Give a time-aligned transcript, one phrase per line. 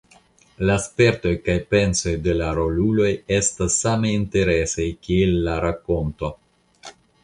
[0.69, 6.37] La spertoj kaj pensoj de la roluloj estas same interesaj kiel la rakonto.